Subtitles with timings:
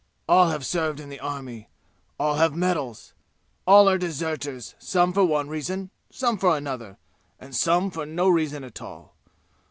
[0.27, 1.69] All have served in the army.
[2.19, 3.13] All have medals.
[3.67, 6.97] All are deserters, some for one reason, some for another
[7.39, 9.13] and some for no reason at all.